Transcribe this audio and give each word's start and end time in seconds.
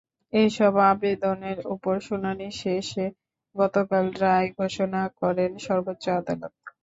এসব 0.33 0.73
আবেদনের 0.91 1.57
ওপর 1.73 1.95
শুনানি 2.07 2.47
শেষে 2.61 3.05
গতকাল 3.55 4.05
রায় 4.21 4.49
ঘোষণা 4.57 5.01
করেন 5.19 5.51
সর্বোচ্চ 5.65 6.05
আদালত। 6.19 6.53